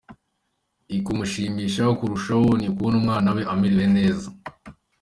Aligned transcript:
Ikimushimisha 0.97 1.83
kurushaho, 1.99 2.47
ni 2.59 2.65
ukubona 2.71 2.95
umwana 3.01 3.29
we 3.35 3.41
amerewe 3.53 3.85
neza. 3.97 4.27